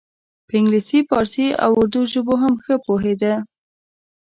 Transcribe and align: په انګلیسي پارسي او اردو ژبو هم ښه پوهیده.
په 0.47 0.53
انګلیسي 0.59 0.99
پارسي 1.09 1.47
او 1.63 1.71
اردو 1.81 2.01
ژبو 2.13 2.35
هم 2.41 2.53
ښه 2.63 2.75
پوهیده. 2.85 3.33